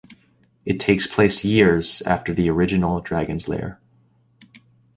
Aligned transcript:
It 0.65 0.79
takes 0.79 1.05
place 1.05 1.43
years 1.45 2.01
after 2.07 2.33
the 2.33 2.49
original 2.49 3.01
"Dragon's 3.01 3.47
Lair". 3.47 3.79